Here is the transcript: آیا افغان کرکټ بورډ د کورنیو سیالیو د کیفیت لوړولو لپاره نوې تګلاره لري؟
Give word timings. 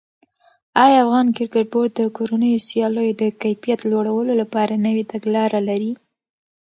آیا 0.83 0.97
افغان 1.03 1.27
کرکټ 1.37 1.65
بورډ 1.73 1.91
د 1.97 2.01
کورنیو 2.17 2.63
سیالیو 2.67 3.17
د 3.21 3.23
کیفیت 3.41 3.79
لوړولو 3.91 4.33
لپاره 4.41 4.81
نوې 4.85 5.03
تګلاره 5.11 5.59
لري؟ 5.69 5.91